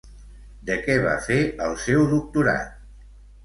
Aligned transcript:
De 0.69 0.77
què 0.87 0.95
va 1.03 1.13
fer 1.27 1.39
el 1.67 1.77
seu 1.87 2.05
doctorat? 2.17 2.77